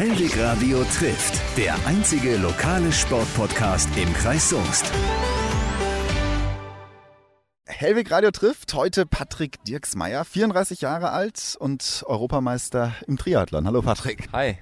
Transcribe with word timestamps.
Hellwig 0.00 0.38
Radio 0.38 0.82
trifft, 0.84 1.38
der 1.58 1.74
einzige 1.86 2.38
lokale 2.38 2.90
Sportpodcast 2.90 3.86
im 3.98 4.10
Kreis 4.14 4.48
Soest. 4.48 4.90
Hellwig 7.66 8.10
Radio 8.10 8.30
trifft 8.30 8.72
heute 8.72 9.04
Patrick 9.04 9.62
Dirksmeier, 9.64 10.24
34 10.24 10.80
Jahre 10.80 11.10
alt 11.10 11.54
und 11.60 12.02
Europameister 12.06 12.94
im 13.08 13.18
Triathlon. 13.18 13.66
Hallo 13.66 13.82
Patrick. 13.82 14.30
Hi. 14.32 14.56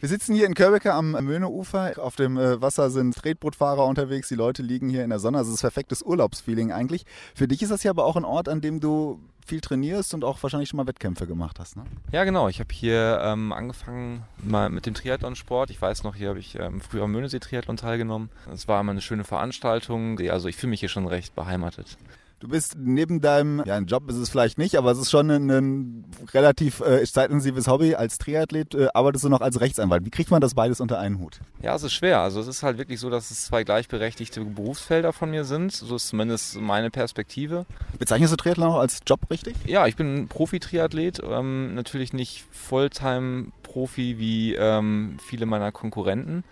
Wir 0.00 0.08
sitzen 0.08 0.36
hier 0.36 0.46
in 0.46 0.54
Körbecke 0.54 0.94
am 0.94 1.10
Möhneufer. 1.10 1.94
Auf 1.98 2.14
dem 2.14 2.36
äh, 2.36 2.62
Wasser 2.62 2.88
sind 2.88 3.16
Tretbootfahrer 3.16 3.84
unterwegs. 3.84 4.28
Die 4.28 4.36
Leute 4.36 4.62
liegen 4.62 4.88
hier 4.88 5.02
in 5.02 5.10
der 5.10 5.18
Sonne. 5.18 5.38
Also 5.38 5.50
es 5.50 5.56
ist 5.56 5.62
perfektes 5.62 6.02
Urlaubsfeeling 6.02 6.70
eigentlich. 6.70 7.04
Für 7.34 7.48
dich 7.48 7.62
ist 7.62 7.72
das 7.72 7.82
ja 7.82 7.90
aber 7.90 8.04
auch 8.04 8.14
ein 8.14 8.24
Ort, 8.24 8.48
an 8.48 8.60
dem 8.60 8.78
du 8.78 9.18
viel 9.44 9.60
trainierst 9.60 10.14
und 10.14 10.22
auch 10.22 10.40
wahrscheinlich 10.40 10.68
schon 10.68 10.76
mal 10.76 10.86
Wettkämpfe 10.86 11.26
gemacht 11.26 11.58
hast, 11.58 11.76
ne? 11.76 11.82
Ja, 12.12 12.22
genau. 12.22 12.48
Ich 12.48 12.60
habe 12.60 12.72
hier 12.72 13.18
ähm, 13.24 13.52
angefangen 13.52 14.22
mal 14.40 14.70
mit 14.70 14.86
dem 14.86 14.94
Triathlonsport. 14.94 15.70
Ich 15.70 15.82
weiß 15.82 16.04
noch, 16.04 16.14
hier 16.14 16.28
habe 16.28 16.38
ich 16.38 16.54
ähm, 16.54 16.80
früher 16.80 17.02
am 17.02 17.10
Möhnesee-Triathlon 17.10 17.76
teilgenommen. 17.76 18.30
Es 18.54 18.68
war 18.68 18.80
immer 18.80 18.92
eine 18.92 19.00
schöne 19.00 19.24
Veranstaltung. 19.24 20.20
Also 20.30 20.46
ich 20.46 20.54
fühle 20.54 20.70
mich 20.70 20.80
hier 20.80 20.90
schon 20.90 21.08
recht 21.08 21.34
beheimatet. 21.34 21.98
Du 22.40 22.46
bist 22.46 22.76
neben 22.78 23.20
deinem, 23.20 23.64
ja, 23.66 23.74
ein 23.74 23.86
Job 23.86 24.08
ist 24.08 24.14
es 24.14 24.28
vielleicht 24.28 24.58
nicht, 24.58 24.76
aber 24.76 24.92
es 24.92 24.98
ist 24.98 25.10
schon 25.10 25.28
ein, 25.28 25.50
ein 25.50 26.04
relativ 26.32 26.78
äh, 26.80 27.04
zeitintensives 27.04 27.66
Hobby. 27.66 27.96
Als 27.96 28.18
Triathlet 28.18 28.76
äh, 28.76 28.88
arbeitest 28.94 29.24
du 29.24 29.28
noch 29.28 29.40
als 29.40 29.60
Rechtsanwalt. 29.60 30.04
Wie 30.04 30.10
kriegt 30.10 30.30
man 30.30 30.40
das 30.40 30.54
beides 30.54 30.80
unter 30.80 31.00
einen 31.00 31.18
Hut? 31.18 31.40
Ja, 31.62 31.74
es 31.74 31.82
ist 31.82 31.94
schwer. 31.94 32.20
Also 32.20 32.40
es 32.40 32.46
ist 32.46 32.62
halt 32.62 32.78
wirklich 32.78 33.00
so, 33.00 33.10
dass 33.10 33.32
es 33.32 33.46
zwei 33.46 33.64
gleichberechtigte 33.64 34.44
Berufsfelder 34.44 35.12
von 35.12 35.32
mir 35.32 35.44
sind. 35.44 35.72
So 35.72 35.96
ist 35.96 36.06
zumindest 36.06 36.60
meine 36.60 36.90
Perspektive. 36.90 37.66
Bezeichnest 37.98 38.32
du 38.32 38.36
Triathlon 38.36 38.68
auch 38.68 38.78
als 38.78 39.00
Job 39.04 39.20
richtig? 39.30 39.56
Ja, 39.66 39.88
ich 39.88 39.96
bin 39.96 40.28
Profi-Triathlet. 40.28 41.20
Ähm, 41.28 41.74
natürlich 41.74 42.12
nicht 42.12 42.44
Volltime-Profi 42.52 44.18
wie 44.18 44.54
ähm, 44.54 45.18
viele 45.26 45.44
meiner 45.44 45.72
Konkurrenten. 45.72 46.44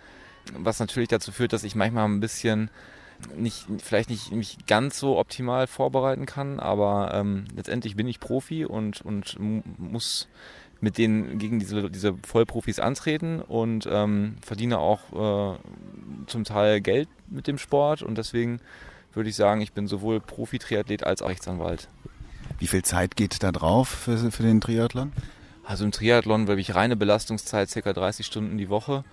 Was 0.53 0.81
natürlich 0.81 1.09
dazu 1.09 1.31
führt, 1.31 1.53
dass 1.53 1.63
ich 1.63 1.75
manchmal 1.75 2.09
ein 2.09 2.19
bisschen 2.19 2.69
nicht, 3.35 3.65
vielleicht 3.79 4.09
nicht 4.09 4.31
mich 4.31 4.57
ganz 4.67 4.99
so 4.99 5.17
optimal 5.17 5.67
vorbereiten 5.67 6.25
kann, 6.25 6.59
aber 6.59 7.13
ähm, 7.13 7.45
letztendlich 7.55 7.95
bin 7.95 8.07
ich 8.07 8.19
Profi 8.19 8.65
und, 8.65 9.01
und 9.01 9.37
muss 9.39 10.27
mit 10.79 10.97
denen 10.97 11.39
gegen 11.39 11.59
diese, 11.59 11.89
diese 11.89 12.15
Vollprofis 12.25 12.79
antreten 12.79 13.41
und 13.41 13.87
ähm, 13.91 14.35
verdiene 14.41 14.77
auch 14.77 15.55
äh, 15.55 15.57
zum 16.27 16.43
Teil 16.43 16.81
Geld 16.81 17.09
mit 17.29 17.47
dem 17.47 17.57
Sport 17.57 18.03
und 18.03 18.17
deswegen 18.17 18.59
würde 19.13 19.29
ich 19.29 19.35
sagen, 19.35 19.61
ich 19.61 19.73
bin 19.73 19.87
sowohl 19.87 20.19
Profi-Triathlet 20.19 21.03
als 21.03 21.21
auch 21.21 21.29
Rechtsanwalt. 21.29 21.89
Wie 22.59 22.67
viel 22.67 22.83
Zeit 22.83 23.15
geht 23.15 23.41
da 23.41 23.51
drauf 23.51 23.89
für, 23.89 24.31
für 24.31 24.43
den 24.43 24.61
Triathlon? 24.61 25.11
Also 25.63 25.83
im 25.83 25.91
Triathlon 25.91 26.45
glaube 26.45 26.61
ich 26.61 26.75
reine 26.75 26.95
Belastungszeit 26.95 27.69
ca. 27.71 27.93
30 27.93 28.25
Stunden 28.25 28.57
die 28.57 28.69
Woche 28.69 29.03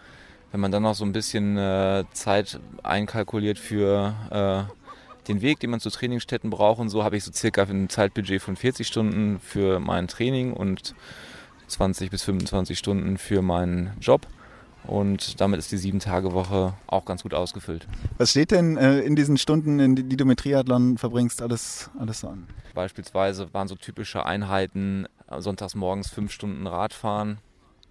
wenn 0.55 0.61
man 0.61 0.71
dann 0.71 0.85
noch 0.85 0.95
so 0.95 1.05
ein 1.05 1.11
bisschen 1.11 1.57
äh, 1.57 2.05
Zeit 2.13 2.61
einkalkuliert 2.85 3.59
für 3.59 4.15
äh, 4.31 5.27
den 5.27 5.43
Weg, 5.43 5.59
den 5.59 5.71
man 5.71 5.81
zu 5.81 5.91
Trainingsstätten 5.91 6.49
braucht 6.49 6.79
und 6.79 6.91
so, 6.91 7.03
habe 7.03 7.17
ich 7.17 7.25
so 7.25 7.33
circa 7.33 7.65
ein 7.65 7.89
Zeitbudget 7.89 8.41
von 8.41 8.55
40 8.55 8.87
Stunden 8.87 9.41
für 9.41 9.81
mein 9.81 10.07
Training 10.07 10.53
und 10.53 10.95
20 11.67 12.09
bis 12.09 12.23
25 12.23 12.79
Stunden 12.79 13.19
für 13.19 13.43
meinen 13.43 13.95
Job. 14.01 14.29
Und 14.85 15.41
damit 15.41 15.59
ist 15.59 15.73
die 15.73 15.77
Sieben-Tage-Woche 15.77 16.75
auch 16.87 17.05
ganz 17.05 17.25
gut 17.25 17.35
ausgefüllt. 17.35 17.89
Was 18.19 18.31
steht 18.31 18.53
denn 18.53 18.77
äh, 18.77 19.01
in 19.01 19.17
diesen 19.17 19.37
Stunden, 19.39 19.81
in 19.81 19.97
die, 19.97 20.05
die, 20.05 20.17
du 20.17 20.25
mit 20.25 20.39
Triathlon 20.39 20.99
verbringst, 20.99 21.43
alles, 21.43 21.91
alles 21.99 22.21
so 22.21 22.29
an? 22.29 22.47
Beispielsweise 22.75 23.53
waren 23.53 23.67
so 23.67 23.75
typische 23.75 24.25
Einheiten, 24.25 25.09
äh, 25.29 25.41
sonntags 25.41 25.75
morgens 25.75 26.11
fünf 26.11 26.31
Stunden 26.31 26.69
Radfahren, 26.69 27.39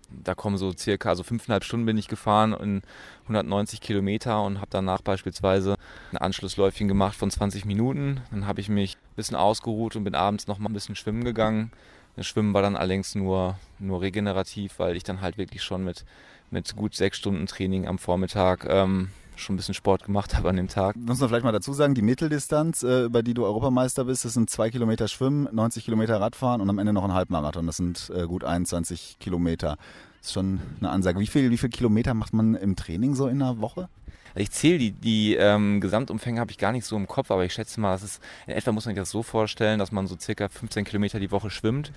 da 0.10 0.36
kommen 0.36 0.58
so 0.58 0.72
circa, 0.74 1.10
also 1.10 1.24
fünfeinhalb 1.24 1.64
Stunden 1.64 1.86
bin 1.86 1.98
ich 1.98 2.08
gefahren 2.08 2.54
in 2.54 2.82
190 3.24 3.82
Kilometer 3.82 4.44
und 4.44 4.58
habe 4.58 4.68
danach 4.70 5.02
beispielsweise 5.02 5.76
ein 6.12 6.18
Anschlussläufchen 6.18 6.88
gemacht 6.88 7.16
von 7.16 7.32
20 7.32 7.66
Minuten. 7.66 8.22
Dann 8.32 8.46
habe 8.46 8.62
ich 8.62 8.70
mich 8.70 8.96
ein 8.96 9.16
bisschen 9.16 9.36
ausgeruht 9.36 9.96
und 9.96 10.04
bin 10.04 10.16
abends 10.16 10.48
noch 10.48 10.60
mal 10.60 10.70
ein 10.70 10.74
bisschen 10.74 10.96
schwimmen 10.96 11.24
gegangen. 11.24 11.72
Das 12.16 12.28
Schwimmen 12.28 12.54
war 12.54 12.62
dann 12.62 12.76
allerdings 12.76 13.16
nur, 13.16 13.58
nur 13.80 14.02
regenerativ, 14.02 14.78
weil 14.78 14.96
ich 14.96 15.04
dann 15.04 15.22
halt 15.22 15.38
wirklich 15.38 15.64
schon 15.64 15.84
mit, 15.84 16.06
mit 16.52 16.76
gut 16.76 16.96
sechs 16.96 17.18
Stunden 17.18 17.48
Training 17.48 17.88
am 17.88 17.98
Vormittag 17.98 18.66
ähm, 18.70 19.10
schon 19.36 19.56
ein 19.56 19.58
bisschen 19.58 19.74
Sport 19.74 20.04
gemacht 20.04 20.36
habe 20.36 20.50
an 20.50 20.56
dem 20.56 20.68
Tag. 20.68 20.96
Muss 20.96 21.20
man 21.20 21.30
vielleicht 21.30 21.44
mal 21.44 21.52
dazu 21.52 21.74
sagen, 21.74 21.96
die 21.96 22.02
Mitteldistanz, 22.02 22.84
äh, 22.84 23.04
über 23.04 23.24
die 23.24 23.34
du 23.34 23.46
Europameister 23.46 24.06
bist, 24.06 24.26
das 24.26 24.34
sind 24.34 24.50
zwei 24.50 24.70
Kilometer 24.70 25.08
Schwimmen, 25.08 25.48
90 25.52 25.86
Kilometer 25.86 26.20
Radfahren 26.20 26.62
und 26.62 26.70
am 26.70 26.80
Ende 26.80 26.94
noch 26.94 27.04
ein 27.04 27.14
Halbmarathon. 27.14 27.66
Das 27.66 27.78
sind 27.78 28.12
äh, 28.16 28.26
gut 28.26 28.44
21 28.44 29.18
Kilometer. 29.20 29.78
Das 30.20 30.28
ist 30.28 30.34
schon 30.34 30.62
eine 30.80 30.90
Ansage. 30.90 31.20
Wie 31.20 31.28
viel, 31.28 31.52
wie 31.52 31.58
viel 31.58 31.70
Kilometer 31.70 32.14
macht 32.14 32.34
man 32.34 32.56
im 32.56 32.76
Training 32.76 33.16
so 33.16 33.28
in 33.28 33.42
einer 33.42 33.60
Woche? 33.60 33.90
Ich 34.36 34.50
zähle 34.50 34.80
die, 34.80 34.92
die 34.92 35.36
ähm, 35.36 35.80
Gesamtumfänge 35.80 36.40
habe 36.40 36.50
ich 36.50 36.58
gar 36.58 36.72
nicht 36.72 36.86
so 36.86 36.96
im 36.96 37.08
Kopf, 37.08 37.30
aber 37.30 37.46
ich 37.46 37.54
schätze 37.54 37.80
mal, 37.80 37.92
das 37.92 38.04
ist, 38.04 38.24
in 38.48 38.54
etwa 38.54 38.72
muss 38.72 38.86
man 38.86 38.96
sich 38.96 39.02
das 39.02 39.12
so 39.12 39.22
vorstellen, 39.22 39.78
dass 39.78 39.92
man 39.92 40.08
so 40.08 40.18
circa 40.20 40.50
15 40.50 40.86
Kilometer 40.86 41.20
die 41.20 41.30
Woche 41.30 41.52
schwimmt, 41.52 41.92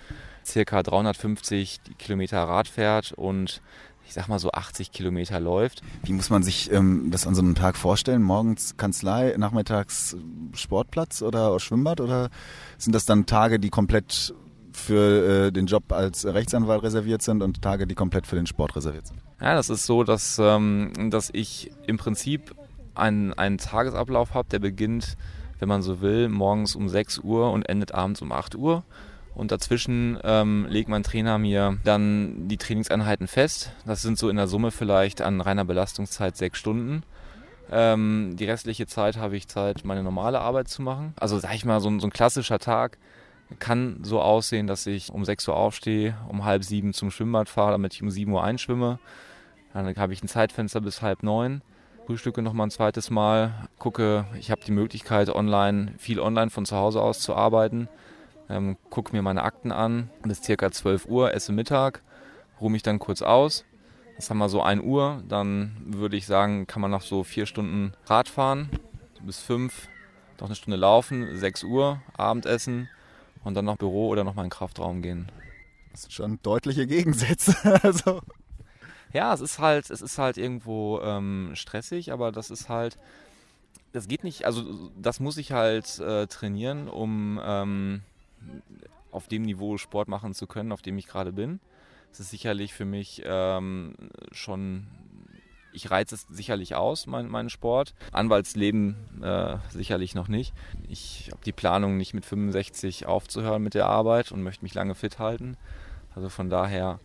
circa 0.45 0.83
350 0.83 1.81
Kilometer 1.99 2.43
Rad 2.43 2.69
fährt 2.69 3.13
und 3.13 3.63
ich 4.07 4.15
sag 4.15 4.29
mal 4.29 4.39
so 4.39 4.53
80 4.53 4.93
Kilometer 4.93 5.41
läuft. 5.41 5.83
Wie 6.05 6.13
muss 6.13 6.31
man 6.31 6.43
sich 6.43 6.71
ähm, 6.73 7.11
das 7.11 7.27
an 7.27 7.35
so 7.35 7.43
einem 7.43 7.55
Tag 7.55 7.77
vorstellen? 7.77 8.23
Morgens 8.23 8.77
Kanzlei, 8.77 9.35
nachmittags 9.37 10.17
Sportplatz 10.55 11.23
oder 11.23 11.59
Schwimmbad? 11.59 12.01
Oder 12.01 12.31
sind 12.79 12.95
das 12.95 13.05
dann 13.05 13.27
Tage, 13.27 13.59
die 13.59 13.71
komplett 13.71 14.35
für 14.73 15.47
äh, 15.47 15.53
den 15.53 15.67
Job 15.67 15.93
als 15.93 16.25
Rechtsanwalt 16.25 16.83
reserviert 16.83 17.23
sind 17.23 17.43
und 17.43 17.63
Tage, 17.63 17.87
die 17.87 17.95
komplett 17.95 18.27
für 18.27 18.37
den 18.37 18.47
Sport 18.47 18.77
reserviert 18.77 19.07
sind? 19.07 19.21
Ja, 19.41 19.55
das 19.55 19.71
ist 19.71 19.87
so, 19.87 20.05
dass, 20.05 20.39
ähm, 20.39 21.11
dass 21.11 21.31
ich 21.33 21.73
im 21.87 21.97
Prinzip 21.97 22.55
einen, 22.95 23.35
einen 23.35 23.59
Tagesablauf 23.59 24.35
habe, 24.35 24.49
der 24.51 24.59
beginnt, 24.59 25.17
wenn 25.59 25.69
man 25.69 25.83
so 25.83 26.01
will, 26.01 26.29
morgens 26.29 26.77
um 26.77 26.89
6 26.89 27.19
Uhr 27.19 27.51
und 27.51 27.69
endet 27.69 27.93
abends 27.93 28.23
um 28.23 28.33
8 28.33 28.55
Uhr. 28.55 28.85
Und 29.37 29.53
dazwischen 29.53 30.19
ähm, 30.25 30.67
legt 30.71 30.89
mein 30.89 31.03
Trainer 31.03 31.37
mir 31.37 31.77
dann 31.85 32.49
die 32.49 32.57
Trainingseinheiten 32.57 33.29
fest. 33.29 33.71
Das 33.85 34.01
sind 34.01 34.19
so 34.19 34.31
in 34.31 34.37
der 34.37 34.47
Summe 34.47 34.71
vielleicht 34.71 35.21
an 35.21 35.43
reiner 35.43 35.67
Belastungszeit 35.67 36.39
sechs 36.39 36.59
Stunden. 36.59 37.03
Ähm, 37.71 38.37
die 38.37 38.47
restliche 38.47 38.87
Zeit 38.87 39.19
habe 39.19 39.37
ich 39.37 39.47
Zeit, 39.47 39.85
meine 39.85 40.03
normale 40.03 40.41
Arbeit 40.41 40.69
zu 40.69 40.81
machen. 40.81 41.13
Also 41.21 41.39
sag 41.39 41.55
ich 41.55 41.67
mal, 41.67 41.81
so, 41.81 41.99
so 41.99 42.07
ein 42.07 42.13
klassischer 42.13 42.59
Tag 42.59 42.97
kann 43.59 43.99
so 44.03 44.23
aussehen, 44.23 44.67
dass 44.67 44.87
ich 44.87 45.13
um 45.13 45.27
6 45.27 45.49
Uhr 45.49 45.57
aufstehe, 45.57 46.17
um 46.29 46.47
halb 46.47 46.65
sieben 46.65 46.95
zum 46.95 47.11
Schwimmbad 47.11 47.51
fahre, 47.51 47.73
damit 47.73 47.93
ich 47.93 48.03
um 48.03 48.11
7 48.11 48.33
Uhr 48.33 48.43
einschwimme. 48.43 48.99
Dann 49.75 49.95
habe 49.97 50.15
ich 50.15 50.23
ein 50.23 50.29
Zeitfenster 50.29 50.81
bis 50.81 51.03
halb 51.03 51.23
neun. 51.23 51.61
Frühstücke 52.07 52.41
noch 52.41 52.55
mal 52.55 52.65
ein 52.65 52.71
zweites 52.71 53.11
Mal, 53.11 53.69
gucke, 53.79 54.25
ich 54.39 54.51
habe 54.51 54.63
die 54.65 54.73
Möglichkeit, 54.73 55.29
online, 55.29 55.93
viel 55.99 56.21
online 56.21 56.51
von 56.51 56.65
zu 56.65 56.77
Hause 56.77 57.03
aus 57.03 57.21
zu 57.21 57.35
arbeiten 57.35 57.89
ähm, 58.49 58.77
gucke 58.91 59.15
mir 59.15 59.23
meine 59.23 59.43
Akten 59.43 59.73
an 59.73 60.11
bis 60.23 60.43
circa 60.43 60.71
12 60.71 61.07
Uhr, 61.07 61.35
esse 61.35 61.53
Mittag, 61.53 62.03
ruhe 62.61 62.71
mich 62.71 62.83
dann 62.83 62.99
kurz 62.99 63.23
aus. 63.23 63.65
Das 64.17 64.31
haben 64.31 64.39
wir 64.39 64.49
so 64.49 64.63
1 64.63 64.83
Uhr. 64.83 65.23
Dann 65.29 65.77
würde 65.85 66.17
ich 66.17 66.27
sagen, 66.27 66.67
kann 66.67 66.81
man 66.81 66.91
noch 66.91 67.03
so 67.03 67.23
vier 67.23 67.47
Stunden 67.47 67.93
Rad 68.07 68.29
fahren, 68.29 68.71
bis 69.21 69.41
fünf, 69.41 69.89
noch 70.41 70.47
eine 70.47 70.55
Stunde 70.55 70.77
laufen, 70.77 71.37
6 71.37 71.65
Uhr, 71.65 72.01
Abendessen 72.17 72.89
und 73.45 73.55
dann 73.55 73.65
noch 73.65 73.77
Büro 73.77 74.09
oder 74.09 74.25
noch 74.25 74.35
mal 74.35 74.43
in 74.43 74.47
den 74.47 74.53
Kraftraum 74.53 75.03
gehen. 75.03 75.31
Das 75.93 76.03
sind 76.03 76.13
schon 76.13 76.39
deutliche 76.43 76.87
Gegensätze. 76.87 77.55
also. 77.83 78.21
Ja, 79.13 79.33
es 79.33 79.41
ist 79.41 79.59
halt, 79.59 79.91
es 79.91 80.03
ist 80.03 80.19
halt 80.19 80.37
irgendwo 80.37 81.01
ähm, 81.01 81.53
stressig, 81.55 82.13
aber 82.13 82.33
das 82.33 82.51
ist 82.51 82.69
halt, 82.69 82.99
das 83.93 84.09
geht 84.09 84.25
nicht, 84.25 84.45
also 84.45 84.91
das 85.01 85.21
muss 85.21 85.39
ich 85.39 85.53
halt 85.53 85.99
äh, 86.01 86.27
trainieren, 86.27 86.89
um 86.89 87.41
ähm, 87.43 88.03
auf 89.11 89.29
dem 89.29 89.43
Niveau 89.43 89.79
Sport 89.79 90.09
machen 90.09 90.35
zu 90.35 90.47
können, 90.47 90.73
auf 90.73 90.83
dem 90.83 90.99
ich 90.99 91.07
gerade 91.07 91.33
bin. 91.33 91.61
Es 92.13 92.21
ist 92.21 92.31
sicherlich 92.31 92.73
für 92.73 92.85
mich 92.85 93.23
ähm, 93.25 93.95
schon, 94.33 94.87
ich 95.73 95.91
reize 95.91 96.15
es 96.15 96.27
sicherlich 96.31 96.75
aus, 96.75 97.07
mein, 97.07 97.29
meinen 97.29 97.51
Sport. 97.51 97.95
Anwaltsleben 98.13 99.23
äh, 99.23 99.57
sicherlich 99.71 100.15
noch 100.15 100.29
nicht. 100.29 100.55
Ich 100.89 101.29
habe 101.33 101.45
die 101.45 101.53
Planung, 101.53 101.97
nicht 101.97 102.15
mit 102.15 102.25
65 102.25 103.07
aufzuhören 103.07 103.63
mit 103.63 103.75
der 103.75 103.87
Arbeit 103.87 104.33
und 104.33 104.43
möchte 104.43 104.65
mich 104.65 104.75
lange 104.75 104.95
fit 104.95 105.19
halten. 105.19 105.57
Also 106.15 106.29
von 106.29 106.49
daher 106.49 107.01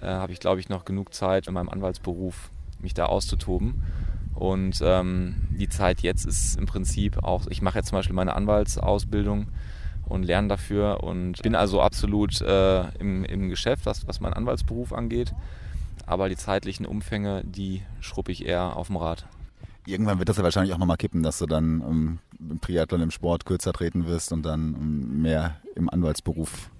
äh, 0.00 0.06
habe 0.06 0.32
ich, 0.32 0.40
glaube 0.40 0.60
ich, 0.60 0.68
noch 0.68 0.84
genug 0.84 1.14
Zeit 1.14 1.46
in 1.46 1.54
meinem 1.54 1.68
Anwaltsberuf, 1.68 2.50
mich 2.78 2.94
da 2.94 3.06
auszutoben. 3.06 3.82
Und 4.34 4.80
ähm, 4.82 5.48
die 5.50 5.68
Zeit 5.68 6.00
jetzt 6.00 6.26
ist 6.26 6.58
im 6.58 6.66
Prinzip 6.66 7.22
auch, 7.22 7.46
ich 7.48 7.62
mache 7.62 7.78
jetzt 7.78 7.88
zum 7.88 7.98
Beispiel 7.98 8.16
meine 8.16 8.34
Anwaltsausbildung 8.34 9.48
und 10.08 10.24
lerne 10.24 10.48
dafür 10.48 11.02
und 11.02 11.42
bin 11.42 11.54
also 11.54 11.80
absolut 11.80 12.40
äh, 12.40 12.88
im, 12.98 13.24
im 13.24 13.48
Geschäft, 13.48 13.86
was, 13.86 14.06
was 14.06 14.20
meinen 14.20 14.34
Anwaltsberuf 14.34 14.92
angeht. 14.92 15.34
Aber 16.06 16.28
die 16.28 16.36
zeitlichen 16.36 16.86
Umfänge, 16.86 17.42
die 17.44 17.82
schruppe 18.00 18.32
ich 18.32 18.44
eher 18.44 18.76
auf 18.76 18.88
dem 18.88 18.96
Rad. 18.96 19.26
Irgendwann 19.86 20.18
wird 20.18 20.28
das 20.28 20.36
ja 20.36 20.42
wahrscheinlich 20.42 20.74
auch 20.74 20.78
nochmal 20.78 20.96
kippen, 20.96 21.22
dass 21.22 21.38
du 21.38 21.46
dann 21.46 21.80
um, 21.80 22.18
im 22.38 22.60
Triathlon 22.60 23.02
im 23.02 23.10
Sport 23.10 23.44
kürzer 23.44 23.72
treten 23.72 24.06
wirst 24.06 24.32
und 24.32 24.42
dann 24.42 24.74
um, 24.74 25.22
mehr 25.22 25.56
im 25.74 25.90
Anwaltsberuf 25.90 26.70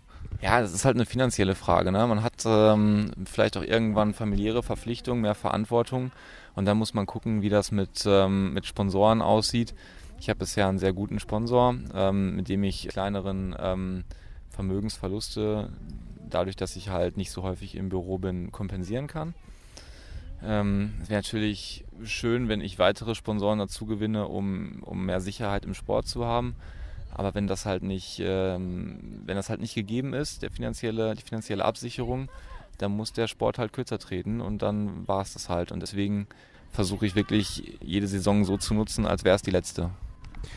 Ja, 0.40 0.60
das 0.60 0.72
ist 0.72 0.84
halt 0.84 0.96
eine 0.96 1.06
finanzielle 1.06 1.54
Frage. 1.54 1.92
Ne? 1.92 2.06
Man 2.06 2.22
hat 2.22 2.44
ähm, 2.46 3.10
vielleicht 3.26 3.56
auch 3.56 3.62
irgendwann 3.62 4.14
familiäre 4.14 4.62
Verpflichtungen, 4.62 5.22
mehr 5.22 5.34
Verantwortung 5.34 6.12
und 6.54 6.64
dann 6.64 6.78
muss 6.78 6.94
man 6.94 7.06
gucken, 7.06 7.42
wie 7.42 7.50
das 7.50 7.72
mit, 7.72 8.04
ähm, 8.06 8.54
mit 8.54 8.66
Sponsoren 8.66 9.20
aussieht. 9.22 9.74
Ich 10.20 10.28
habe 10.28 10.38
bisher 10.38 10.68
einen 10.68 10.78
sehr 10.78 10.92
guten 10.92 11.20
Sponsor, 11.20 11.74
ähm, 11.94 12.36
mit 12.36 12.48
dem 12.48 12.64
ich 12.64 12.88
kleineren 12.88 13.54
ähm, 13.58 14.04
Vermögensverluste, 14.50 15.70
dadurch, 16.30 16.56
dass 16.56 16.76
ich 16.76 16.88
halt 16.88 17.16
nicht 17.16 17.30
so 17.30 17.42
häufig 17.42 17.74
im 17.74 17.88
Büro 17.88 18.18
bin, 18.18 18.50
kompensieren 18.52 19.06
kann. 19.06 19.34
Ähm, 20.42 20.94
es 21.02 21.08
wäre 21.08 21.18
natürlich 21.20 21.84
schön, 22.04 22.48
wenn 22.48 22.60
ich 22.60 22.78
weitere 22.78 23.14
Sponsoren 23.14 23.58
dazu 23.58 23.86
gewinne, 23.86 24.28
um, 24.28 24.82
um 24.82 25.06
mehr 25.06 25.20
Sicherheit 25.20 25.64
im 25.64 25.74
Sport 25.74 26.06
zu 26.06 26.24
haben. 26.24 26.54
Aber 27.12 27.34
wenn 27.34 27.46
das 27.46 27.64
halt 27.64 27.82
nicht, 27.82 28.20
ähm, 28.20 29.22
wenn 29.24 29.36
das 29.36 29.48
halt 29.48 29.60
nicht 29.60 29.74
gegeben 29.74 30.14
ist, 30.14 30.42
der 30.42 30.50
finanzielle, 30.50 31.14
die 31.14 31.22
finanzielle 31.22 31.64
Absicherung, 31.64 32.28
dann 32.78 32.92
muss 32.92 33.12
der 33.12 33.28
Sport 33.28 33.58
halt 33.58 33.72
kürzer 33.72 33.98
treten 33.98 34.40
und 34.40 34.62
dann 34.62 35.06
war 35.06 35.22
es 35.22 35.32
das 35.32 35.48
halt. 35.48 35.70
Und 35.70 35.80
deswegen 35.80 36.26
versuche 36.74 37.06
ich 37.06 37.14
wirklich 37.14 37.78
jede 37.82 38.08
Saison 38.08 38.44
so 38.44 38.58
zu 38.58 38.74
nutzen, 38.74 39.06
als 39.06 39.24
wäre 39.24 39.36
es 39.36 39.42
die 39.42 39.52
letzte. 39.52 39.90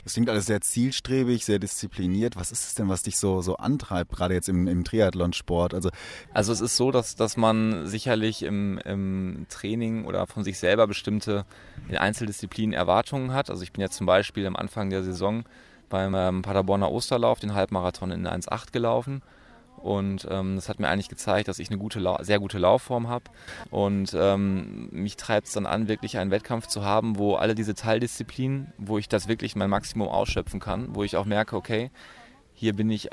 Das 0.03 0.13
klingt 0.13 0.29
alles 0.29 0.47
sehr 0.47 0.59
zielstrebig, 0.59 1.45
sehr 1.45 1.59
diszipliniert. 1.59 2.35
Was 2.35 2.51
ist 2.51 2.65
es 2.67 2.75
denn, 2.75 2.89
was 2.89 3.03
dich 3.03 3.17
so, 3.17 3.41
so 3.41 3.55
antreibt, 3.57 4.11
gerade 4.11 4.33
jetzt 4.33 4.49
im, 4.49 4.67
im 4.67 4.83
Triathlonsport? 4.83 5.73
Also, 5.73 5.89
also 6.33 6.51
es 6.51 6.59
ist 6.59 6.75
so, 6.75 6.91
dass, 6.91 7.15
dass 7.15 7.37
man 7.37 7.87
sicherlich 7.87 8.43
im, 8.43 8.79
im 8.79 9.45
Training 9.49 10.05
oder 10.05 10.27
von 10.27 10.43
sich 10.43 10.59
selber 10.59 10.87
bestimmte 10.87 11.45
in 11.87 11.97
Einzeldisziplinen 11.97 12.73
Erwartungen 12.73 13.31
hat. 13.31 13.49
Also 13.49 13.63
ich 13.63 13.71
bin 13.71 13.81
jetzt 13.81 13.95
zum 13.95 14.07
Beispiel 14.07 14.45
am 14.45 14.55
Anfang 14.55 14.89
der 14.89 15.03
Saison 15.03 15.45
beim 15.89 16.13
ähm, 16.15 16.41
Paderborner 16.41 16.91
Osterlauf 16.91 17.39
den 17.39 17.53
Halbmarathon 17.53 18.11
in 18.11 18.27
1,8 18.27 18.71
gelaufen. 18.73 19.21
Und 19.77 20.27
ähm, 20.29 20.55
das 20.55 20.69
hat 20.69 20.79
mir 20.79 20.89
eigentlich 20.89 21.09
gezeigt, 21.09 21.47
dass 21.47 21.59
ich 21.59 21.69
eine 21.69 21.77
gute, 21.77 22.03
sehr 22.21 22.39
gute 22.39 22.57
Laufform 22.57 23.07
habe. 23.07 23.25
Und 23.69 24.15
ähm, 24.17 24.89
mich 24.91 25.17
treibt 25.17 25.47
es 25.47 25.53
dann 25.53 25.65
an, 25.65 25.87
wirklich 25.87 26.17
einen 26.17 26.31
Wettkampf 26.31 26.67
zu 26.67 26.83
haben, 26.83 27.17
wo 27.17 27.35
alle 27.35 27.55
diese 27.55 27.75
Teildisziplinen, 27.75 28.73
wo 28.77 28.97
ich 28.97 29.07
das 29.07 29.27
wirklich 29.27 29.55
mein 29.55 29.69
Maximum 29.69 30.07
ausschöpfen 30.07 30.59
kann, 30.59 30.95
wo 30.95 31.03
ich 31.03 31.15
auch 31.15 31.25
merke, 31.25 31.55
okay, 31.55 31.91
hier 32.53 32.75
bin 32.75 32.89
ich, 32.89 33.09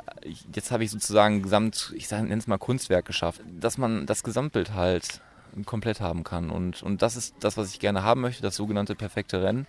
jetzt 0.55 0.71
habe 0.71 0.85
ich 0.85 0.91
sozusagen 0.91 1.43
gesamt, 1.43 1.93
ich 1.95 2.11
nenne 2.11 2.35
es 2.35 2.47
mal 2.47 2.57
Kunstwerk 2.57 3.05
geschafft, 3.05 3.43
dass 3.61 3.77
man 3.77 4.07
das 4.07 4.23
Gesamtbild 4.23 4.73
halt 4.73 5.21
komplett 5.67 6.01
haben 6.01 6.25
kann. 6.25 6.49
Und, 6.49 6.83
und 6.83 7.03
das 7.03 7.17
ist 7.17 7.35
das, 7.41 7.59
was 7.59 7.71
ich 7.71 7.79
gerne 7.79 8.03
haben 8.03 8.23
möchte, 8.23 8.43
das 8.43 8.57
sogenannte 8.57 8.95
perfekte 8.95 9.43
Rennen. 9.43 9.67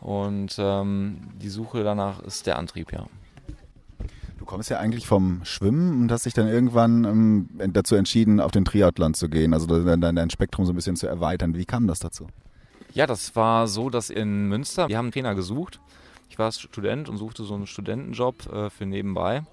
Und 0.00 0.56
ähm, 0.58 1.20
die 1.40 1.50
Suche 1.50 1.84
danach 1.84 2.20
ist 2.20 2.46
der 2.46 2.58
Antrieb, 2.58 2.92
ja. 2.92 3.06
Kommst 4.50 4.68
ja 4.68 4.80
eigentlich 4.80 5.06
vom 5.06 5.44
Schwimmen 5.44 6.02
und 6.02 6.10
hast 6.10 6.26
dich 6.26 6.34
dann 6.34 6.48
irgendwann 6.48 7.04
ähm, 7.04 7.72
dazu 7.72 7.94
entschieden, 7.94 8.40
auf 8.40 8.50
den 8.50 8.64
Triathlon 8.64 9.14
zu 9.14 9.28
gehen, 9.28 9.54
also 9.54 9.68
dein, 9.68 10.00
dein 10.00 10.28
Spektrum 10.28 10.66
so 10.66 10.72
ein 10.72 10.74
bisschen 10.74 10.96
zu 10.96 11.06
erweitern. 11.06 11.54
Wie 11.54 11.64
kam 11.64 11.86
das 11.86 12.00
dazu? 12.00 12.26
Ja, 12.92 13.06
das 13.06 13.36
war 13.36 13.68
so, 13.68 13.90
dass 13.90 14.10
in 14.10 14.48
Münster, 14.48 14.88
wir 14.88 14.98
haben 14.98 15.04
einen 15.04 15.12
Trainer 15.12 15.36
gesucht. 15.36 15.78
Ich 16.30 16.36
war 16.40 16.50
Student 16.50 17.08
und 17.08 17.16
suchte 17.16 17.44
so 17.44 17.54
einen 17.54 17.68
Studentenjob 17.68 18.52
äh, 18.52 18.70
für 18.70 18.86
nebenbei. 18.86 19.44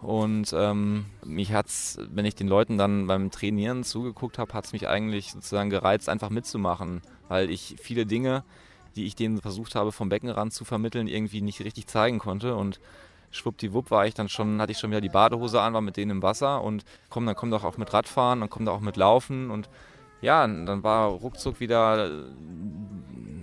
Und 0.00 0.54
ähm, 0.56 1.06
mich 1.24 1.52
hat's, 1.52 1.98
wenn 2.12 2.24
ich 2.24 2.36
den 2.36 2.46
Leuten 2.46 2.78
dann 2.78 3.08
beim 3.08 3.32
Trainieren 3.32 3.82
zugeguckt 3.82 4.38
habe, 4.38 4.54
hat 4.54 4.64
es 4.64 4.72
mich 4.72 4.86
eigentlich 4.86 5.32
sozusagen 5.32 5.70
gereizt, 5.70 6.08
einfach 6.08 6.30
mitzumachen, 6.30 7.02
weil 7.26 7.50
ich 7.50 7.74
viele 7.82 8.06
Dinge, 8.06 8.44
die 8.94 9.06
ich 9.06 9.16
denen 9.16 9.40
versucht 9.40 9.74
habe, 9.74 9.90
vom 9.90 10.08
Beckenrand 10.08 10.52
zu 10.52 10.64
vermitteln, 10.64 11.08
irgendwie 11.08 11.42
nicht 11.42 11.64
richtig 11.64 11.88
zeigen 11.88 12.20
konnte. 12.20 12.54
Und 12.54 12.78
schwuppdiwupp 13.30 13.90
war 13.90 14.06
ich 14.06 14.14
dann 14.14 14.28
schon, 14.28 14.60
hatte 14.60 14.72
ich 14.72 14.78
schon 14.78 14.90
wieder 14.90 15.00
die 15.00 15.08
Badehose 15.08 15.60
an, 15.60 15.72
war 15.72 15.80
mit 15.80 15.96
denen 15.96 16.10
im 16.10 16.22
Wasser 16.22 16.62
und 16.62 16.84
komm, 17.08 17.26
dann 17.26 17.36
kommt 17.36 17.54
auch 17.54 17.76
mit 17.76 17.92
Radfahren, 17.92 18.40
dann 18.40 18.50
kommt 18.50 18.68
auch 18.68 18.80
mit 18.80 18.96
Laufen 18.96 19.50
und 19.50 19.68
ja, 20.20 20.46
dann 20.46 20.82
war 20.82 21.08
ruckzuck 21.08 21.60
wieder, 21.60 22.10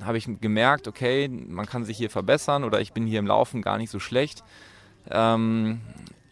habe 0.04 0.18
ich 0.18 0.30
gemerkt, 0.42 0.88
okay, 0.88 1.28
man 1.28 1.66
kann 1.66 1.86
sich 1.86 1.98
hier 1.98 2.10
verbessern 2.10 2.64
oder 2.64 2.82
ich 2.82 2.94
bin 2.94 3.08
hier 3.08 3.20
im 3.20 3.28
Laufen 3.28 3.62
gar 3.62 3.78
nicht 3.78 3.90
so 3.90 4.00
schlecht. 4.00 4.44
Ähm, 5.10 5.82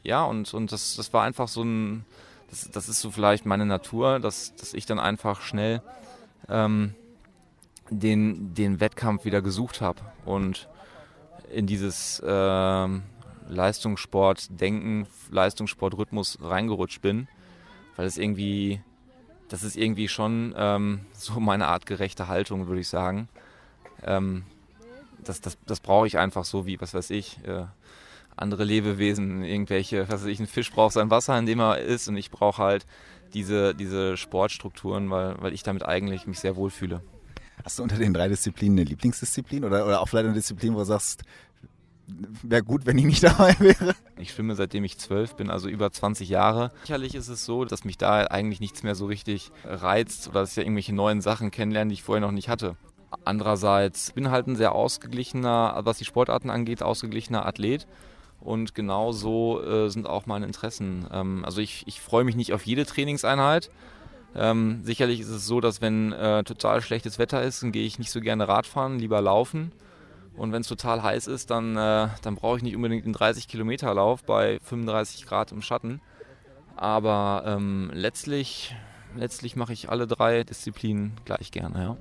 ja, 0.03 0.23
und, 0.23 0.53
und 0.53 0.71
das, 0.71 0.95
das 0.95 1.13
war 1.13 1.23
einfach 1.23 1.47
so 1.47 1.63
ein, 1.63 2.05
das, 2.49 2.69
das 2.69 2.89
ist 2.89 3.01
so 3.01 3.09
vielleicht 3.09 3.45
meine 3.45 3.65
Natur, 3.65 4.19
dass, 4.19 4.55
dass 4.55 4.73
ich 4.73 4.85
dann 4.85 4.99
einfach 4.99 5.41
schnell 5.41 5.81
ähm, 6.47 6.93
den, 7.89 8.53
den 8.53 8.79
Wettkampf 8.79 9.25
wieder 9.25 9.41
gesucht 9.41 9.81
habe 9.81 10.01
und 10.25 10.67
in 11.51 11.65
dieses 11.67 12.19
äh, 12.19 12.87
Leistungssport-Denken, 13.47 15.07
Leistungssport-Rhythmus 15.31 16.39
reingerutscht 16.41 17.01
bin, 17.01 17.27
weil 17.95 18.05
es 18.05 18.17
irgendwie, 18.17 18.81
das 19.49 19.63
ist 19.63 19.77
irgendwie 19.77 20.07
schon 20.07 20.53
ähm, 20.57 21.01
so 21.13 21.39
meine 21.39 21.67
Art 21.67 21.85
gerechte 21.85 22.27
Haltung, 22.27 22.67
würde 22.67 22.81
ich 22.81 22.89
sagen. 22.89 23.27
Ähm, 24.03 24.43
das, 25.23 25.41
das, 25.41 25.57
das 25.65 25.79
brauche 25.79 26.07
ich 26.07 26.17
einfach 26.17 26.45
so 26.45 26.65
wie, 26.65 26.79
was 26.79 26.93
weiß 26.93 27.09
ich, 27.09 27.39
äh, 27.45 27.65
andere 28.35 28.63
Lebewesen, 28.63 29.43
irgendwelche, 29.43 30.09
was 30.09 30.21
weiß 30.21 30.27
ich, 30.27 30.39
ein 30.39 30.47
Fisch 30.47 30.71
braucht 30.71 30.93
sein 30.93 31.09
Wasser, 31.09 31.37
in 31.39 31.45
dem 31.45 31.59
er 31.59 31.79
ist 31.79 32.07
und 32.07 32.17
ich 32.17 32.31
brauche 32.31 32.61
halt 32.61 32.85
diese, 33.33 33.73
diese 33.73 34.17
Sportstrukturen, 34.17 35.09
weil, 35.09 35.35
weil 35.41 35.53
ich 35.53 35.63
damit 35.63 35.85
eigentlich 35.85 36.27
mich 36.27 36.39
sehr 36.39 36.55
wohl 36.55 36.69
fühle. 36.69 37.01
Hast 37.63 37.79
du 37.79 37.83
unter 37.83 37.97
den 37.97 38.13
drei 38.13 38.27
Disziplinen 38.27 38.79
eine 38.79 38.89
Lieblingsdisziplin 38.89 39.63
oder, 39.63 39.85
oder 39.85 40.01
auch 40.01 40.07
vielleicht 40.07 40.25
eine 40.25 40.35
Disziplin, 40.35 40.73
wo 40.73 40.79
du 40.79 40.85
sagst, 40.85 41.23
wäre 42.07 42.63
gut, 42.63 42.85
wenn 42.85 42.97
ich 42.97 43.05
nicht 43.05 43.23
dabei 43.23 43.55
wäre? 43.59 43.95
Ich 44.17 44.31
schwimme 44.31 44.55
seitdem 44.55 44.83
ich 44.83 44.97
zwölf 44.97 45.35
bin, 45.35 45.49
also 45.49 45.69
über 45.69 45.91
20 45.91 46.29
Jahre. 46.29 46.71
Sicherlich 46.81 47.15
ist 47.15 47.27
es 47.27 47.45
so, 47.45 47.65
dass 47.65 47.83
mich 47.83 47.97
da 47.97 48.25
eigentlich 48.25 48.59
nichts 48.59 48.83
mehr 48.83 48.95
so 48.95 49.05
richtig 49.05 49.51
reizt 49.63 50.27
oder 50.27 50.41
dass 50.41 50.51
ich 50.51 50.57
ja 50.57 50.63
irgendwelche 50.63 50.93
neuen 50.93 51.21
Sachen 51.21 51.51
kennenlerne, 51.51 51.89
die 51.89 51.95
ich 51.95 52.03
vorher 52.03 52.21
noch 52.21 52.31
nicht 52.31 52.49
hatte. 52.49 52.75
Andererseits 53.23 54.11
bin 54.11 54.31
halt 54.31 54.47
ein 54.47 54.55
sehr 54.55 54.73
ausgeglichener, 54.73 55.79
was 55.83 55.97
die 55.97 56.05
Sportarten 56.05 56.49
angeht, 56.49 56.83
ausgeglichener 56.83 57.45
Athlet. 57.45 57.87
Und 58.41 58.75
genauso 58.75 59.61
äh, 59.63 59.89
sind 59.89 60.07
auch 60.07 60.25
meine 60.25 60.45
Interessen. 60.45 61.07
Ähm, 61.11 61.43
also 61.45 61.61
ich, 61.61 61.83
ich 61.87 62.01
freue 62.01 62.23
mich 62.23 62.35
nicht 62.35 62.53
auf 62.53 62.65
jede 62.65 62.85
Trainingseinheit. 62.85 63.71
Ähm, 64.35 64.81
sicherlich 64.83 65.21
ist 65.21 65.29
es 65.29 65.47
so, 65.47 65.61
dass 65.61 65.81
wenn 65.81 66.11
äh, 66.11 66.43
total 66.43 66.81
schlechtes 66.81 67.17
Wetter 67.17 67.41
ist, 67.41 67.63
dann 67.63 67.71
gehe 67.71 67.85
ich 67.85 67.97
nicht 67.97 68.11
so 68.11 68.19
gerne 68.19 68.47
Radfahren, 68.47 68.99
lieber 68.99 69.21
laufen. 69.21 69.71
Und 70.37 70.51
wenn 70.51 70.61
es 70.61 70.67
total 70.67 71.01
heiß 71.01 71.27
ist, 71.27 71.49
dann, 71.49 71.77
äh, 71.77 72.07
dann 72.21 72.35
brauche 72.35 72.57
ich 72.57 72.63
nicht 72.63 72.75
unbedingt 72.75 73.05
einen 73.05 73.15
30-Kilometer-Lauf 73.15 74.23
bei 74.23 74.59
35 74.63 75.25
Grad 75.25 75.51
im 75.51 75.61
Schatten. 75.61 76.01
Aber 76.75 77.43
ähm, 77.45 77.89
letztlich, 77.93 78.75
letztlich 79.15 79.55
mache 79.55 79.71
ich 79.71 79.89
alle 79.89 80.07
drei 80.07 80.43
Disziplinen 80.43 81.13
gleich 81.23 81.51
gerne. 81.51 81.81
Ja. 81.81 81.97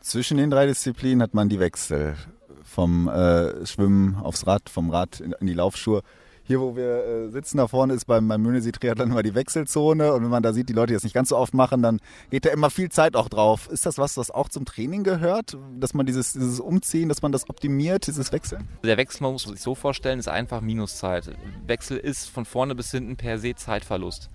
Zwischen 0.00 0.36
den 0.36 0.50
drei 0.50 0.66
Disziplinen 0.66 1.22
hat 1.22 1.32
man 1.32 1.48
die 1.48 1.58
Wechsel 1.58 2.16
vom 2.62 3.08
äh, 3.08 3.64
Schwimmen 3.64 4.16
aufs 4.16 4.46
Rad, 4.46 4.68
vom 4.68 4.90
Rad 4.90 5.20
in, 5.20 5.32
in 5.32 5.46
die 5.46 5.54
Laufschuhe. 5.54 6.02
Hier, 6.46 6.60
wo 6.60 6.76
wir 6.76 7.04
äh, 7.04 7.30
sitzen, 7.30 7.56
da 7.56 7.66
vorne 7.66 7.94
ist 7.94 8.04
beim, 8.04 8.28
beim 8.28 8.42
Möhnesee-Triathlon 8.42 9.10
immer 9.10 9.22
die 9.22 9.34
Wechselzone. 9.34 10.12
Und 10.12 10.22
wenn 10.22 10.30
man 10.30 10.42
da 10.42 10.52
sieht, 10.52 10.68
die 10.68 10.74
Leute, 10.74 10.88
die 10.88 10.94
das 10.94 11.02
nicht 11.02 11.14
ganz 11.14 11.30
so 11.30 11.38
oft 11.38 11.54
machen, 11.54 11.82
dann 11.82 12.00
geht 12.30 12.44
da 12.44 12.50
immer 12.50 12.68
viel 12.68 12.90
Zeit 12.90 13.16
auch 13.16 13.30
drauf. 13.30 13.68
Ist 13.70 13.86
das 13.86 13.96
was, 13.96 14.18
was 14.18 14.30
auch 14.30 14.50
zum 14.50 14.66
Training 14.66 15.04
gehört? 15.04 15.56
Dass 15.80 15.94
man 15.94 16.04
dieses, 16.04 16.34
dieses 16.34 16.60
Umziehen, 16.60 17.08
dass 17.08 17.22
man 17.22 17.32
das 17.32 17.48
optimiert, 17.48 18.06
dieses 18.06 18.30
Wechseln? 18.30 18.68
Der 18.84 18.98
Wechsel, 18.98 19.22
man 19.22 19.32
muss 19.32 19.44
sich 19.44 19.60
so 19.60 19.74
vorstellen, 19.74 20.18
ist 20.18 20.28
einfach 20.28 20.60
Minuszeit. 20.60 21.30
Wechsel 21.66 21.96
ist 21.96 22.28
von 22.28 22.44
vorne 22.44 22.74
bis 22.74 22.90
hinten 22.90 23.16
per 23.16 23.38
se 23.38 23.54
Zeitverlust, 23.54 24.28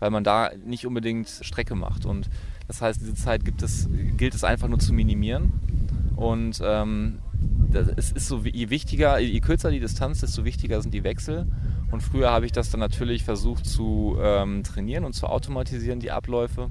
weil 0.00 0.10
man 0.10 0.22
da 0.22 0.50
nicht 0.66 0.86
unbedingt 0.86 1.28
Strecke 1.28 1.74
macht. 1.74 2.04
Und 2.04 2.28
das 2.68 2.82
heißt, 2.82 3.00
diese 3.00 3.14
Zeit 3.14 3.42
gibt 3.46 3.62
es, 3.62 3.88
gilt 4.18 4.34
es 4.34 4.44
einfach 4.44 4.68
nur 4.68 4.80
zu 4.80 4.92
minimieren. 4.92 5.52
Und 6.16 6.60
ähm, 6.62 7.20
es 7.74 8.12
ist 8.12 8.28
so, 8.28 8.40
je 8.40 8.70
wichtiger, 8.70 9.18
je 9.18 9.40
kürzer 9.40 9.70
die 9.70 9.80
Distanz, 9.80 10.20
desto 10.20 10.44
wichtiger 10.44 10.80
sind 10.82 10.92
die 10.92 11.04
Wechsel. 11.04 11.46
Und 11.90 12.02
früher 12.02 12.30
habe 12.30 12.46
ich 12.46 12.52
das 12.52 12.70
dann 12.70 12.80
natürlich 12.80 13.24
versucht 13.24 13.66
zu 13.66 14.16
ähm, 14.20 14.62
trainieren 14.62 15.04
und 15.04 15.12
zu 15.12 15.26
automatisieren, 15.26 16.00
die 16.00 16.10
Abläufe. 16.10 16.70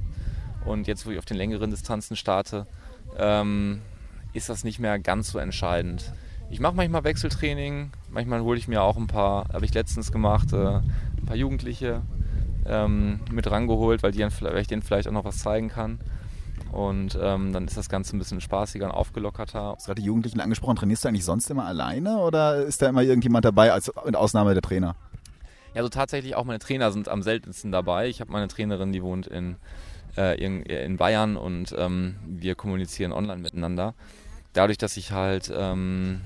Und 0.66 0.88
jetzt, 0.88 1.06
wo 1.06 1.12
ich 1.12 1.18
auf 1.18 1.26
den 1.26 1.38
längeren 1.38 1.72
Distanzen 1.72 2.16
starte, 2.16 2.68
ähm, 3.18 3.82
ist 4.34 4.50
das 4.50 4.64
nicht 4.64 4.80
mehr 4.80 5.00
ganz 5.00 5.32
so 5.32 5.40
entscheidend. 5.40 6.12
Ich 6.50 6.60
mache 6.60 6.76
manchmal 6.76 7.04
Wechseltraining, 7.04 7.92
manchmal 8.12 8.42
hole 8.42 8.58
ich 8.58 8.68
mir 8.68 8.82
auch 8.82 8.98
ein 8.98 9.08
paar, 9.08 9.48
habe 9.54 9.66
ich 9.66 9.74
letztens 9.74 10.12
gemacht, 10.12 10.54
äh, 10.54 10.78
ein 10.78 11.26
paar 11.26 11.36
Jugendliche 11.36 12.02
ähm, 12.66 13.20
mit 13.32 13.50
rangeholt, 13.50 14.04
weil, 14.04 14.12
die, 14.12 14.20
weil 14.20 14.62
ich 14.62 14.68
denen 14.68 14.82
vielleicht 14.82 15.08
auch 15.08 15.14
noch 15.14 15.26
was 15.26 15.38
zeigen 15.38 15.70
kann. 15.70 16.00
Und 16.74 17.16
ähm, 17.22 17.54
dann 17.54 17.68
ist 17.68 17.78
das 17.78 17.88
Ganze 17.88 18.16
ein 18.16 18.20
bisschen 18.20 18.42
spaßiger 18.42 18.86
und 18.86 18.92
aufgelockerter. 18.92 19.60
Du 19.60 19.76
hast 19.76 19.86
gerade 19.86 20.02
die 20.02 20.08
Jugendlichen 20.08 20.40
angesprochen. 20.40 20.76
Trainierst 20.76 21.04
du 21.04 21.08
eigentlich 21.08 21.24
sonst 21.24 21.52
immer 21.52 21.66
alleine 21.66 22.18
oder 22.18 22.64
ist 22.64 22.82
da 22.82 22.90
immer 22.90 23.04
irgendjemand 23.04 23.46
dabei, 23.46 23.72
als 23.72 23.92
mit 24.04 24.16
Ausnahme 24.16 24.54
der 24.54 24.64
Trainer? 24.64 24.96
Ja, 25.76 25.84
so 25.84 25.90
tatsächlich 25.90 26.34
auch 26.34 26.46
meine 26.46 26.58
Trainer 26.58 26.92
sind 26.92 27.10
am 27.10 27.22
seltensten 27.22 27.72
dabei. 27.72 28.08
Ich 28.08 28.22
habe 28.22 28.32
meine 28.32 28.48
Trainerin, 28.48 28.92
die 28.92 29.04
wohnt 29.04 29.28
in, 29.28 29.58
äh, 30.18 30.36
in, 30.44 30.98
Bayern 30.98 31.38
und 31.38 31.76
ähm, 31.78 32.16
wir 32.26 32.56
kommunizieren 32.56 33.12
online 33.12 33.42
miteinander. 33.42 33.94
Dadurch, 34.54 34.80
dass 34.80 34.98
ich 34.98 35.12
halt 35.12 35.54
ähm, 35.56 36.22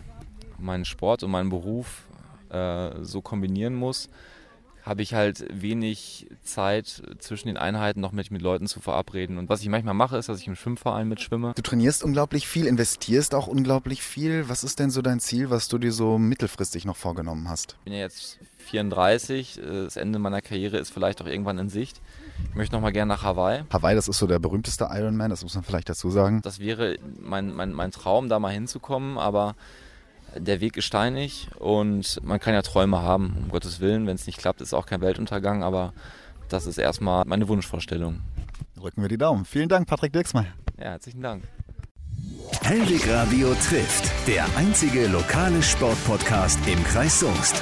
meinen 0.57 0.85
Sport 0.85 1.23
und 1.23 1.31
meinen 1.31 1.49
Beruf 1.49 2.07
äh, 2.49 2.91
so 3.01 3.21
kombinieren 3.21 3.75
muss, 3.75 4.09
habe 4.87 5.01
ich 5.01 5.13
halt 5.13 5.45
wenig 5.49 6.27
Zeit 6.43 7.01
zwischen 7.19 7.47
den 7.47 7.57
Einheiten 7.57 7.99
noch 7.99 8.11
mit, 8.11 8.31
mit 8.31 8.41
Leuten 8.41 8.67
zu 8.67 8.79
verabreden. 8.79 9.37
Und 9.37 9.49
was 9.49 9.61
ich 9.61 9.69
manchmal 9.69 9.93
mache, 9.93 10.17
ist, 10.17 10.29
dass 10.29 10.39
ich 10.39 10.47
im 10.47 10.55
Schwimmverein 10.55 11.07
mitschwimme. 11.07 11.53
Du 11.55 11.61
trainierst 11.61 12.03
unglaublich 12.03 12.47
viel, 12.47 12.65
investierst 12.65 13.35
auch 13.35 13.47
unglaublich 13.47 14.01
viel. 14.01 14.47
Was 14.49 14.63
ist 14.63 14.79
denn 14.79 14.89
so 14.89 15.01
dein 15.01 15.19
Ziel, 15.19 15.49
was 15.49 15.67
du 15.67 15.77
dir 15.77 15.91
so 15.91 16.17
mittelfristig 16.17 16.85
noch 16.85 16.95
vorgenommen 16.95 17.49
hast? 17.49 17.75
Ich 17.79 17.83
bin 17.85 17.93
ja 17.93 17.99
jetzt 17.99 18.39
34, 18.67 19.59
äh, 19.59 19.83
das 19.83 19.97
Ende 19.97 20.19
meiner 20.19 20.41
Karriere 20.41 20.77
ist 20.77 20.91
vielleicht 20.91 21.21
auch 21.21 21.27
irgendwann 21.27 21.57
in 21.57 21.69
Sicht. 21.69 22.01
Ich 22.49 22.55
möchte 22.55 22.75
noch 22.75 22.81
mal 22.81 22.91
gerne 22.91 23.09
nach 23.09 23.23
Hawaii. 23.23 23.63
Hawaii, 23.71 23.95
das 23.95 24.07
ist 24.07 24.19
so 24.19 24.27
der 24.27 24.39
berühmste 24.39 24.87
Ironman, 24.91 25.29
das 25.29 25.43
muss 25.43 25.55
man 25.55 25.63
vielleicht 25.63 25.89
dazu 25.89 26.09
sagen. 26.11 26.41
Das 26.43 26.59
wäre 26.59 26.97
mein, 27.19 27.53
mein, 27.53 27.73
mein 27.73 27.91
Traum, 27.91 28.29
da 28.29 28.39
mal 28.39 28.53
hinzukommen, 28.53 29.17
aber 29.17 29.55
der 30.35 30.61
Weg 30.61 30.77
ist 30.77 30.85
steinig 30.85 31.47
und 31.59 32.19
man 32.23 32.39
kann 32.39 32.53
ja 32.53 32.61
Träume 32.61 33.01
haben, 33.01 33.37
um 33.41 33.49
Gottes 33.49 33.79
Willen. 33.79 34.07
Wenn 34.07 34.15
es 34.15 34.27
nicht 34.27 34.39
klappt, 34.39 34.61
ist 34.61 34.73
auch 34.73 34.85
kein 34.85 35.01
Weltuntergang, 35.01 35.63
aber 35.63 35.93
das 36.49 36.65
ist 36.65 36.77
erstmal 36.77 37.25
meine 37.25 37.47
Wunschvorstellung. 37.47 38.21
Drücken 38.75 39.01
wir 39.01 39.09
die 39.09 39.17
Daumen. 39.17 39.45
Vielen 39.45 39.69
Dank, 39.69 39.87
Patrick 39.87 40.13
Dirksmeier. 40.13 40.53
Ja, 40.77 40.91
herzlichen 40.91 41.21
Dank. 41.21 41.43
Hellweg 42.61 43.07
Radio 43.09 43.53
trifft, 43.67 44.11
der 44.27 44.45
einzige 44.55 45.07
lokale 45.07 45.61
Sportpodcast 45.61 46.59
im 46.67 46.83
Kreis 46.83 47.19
Soest. 47.19 47.61